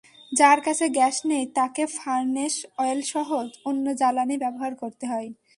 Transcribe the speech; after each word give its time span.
যার 0.31 0.59
কাছে 0.65 0.85
গ্যাস 0.89 1.15
নেই, 1.25 1.45
তাকে 1.57 1.83
ফার্নেস 1.97 2.55
অয়েলসহ 2.77 3.29
অন্য 3.65 3.85
জ্বালানি 3.99 4.35
ব্যবহার 4.43 4.73
করতে 4.75 5.05
হয়। 5.11 5.29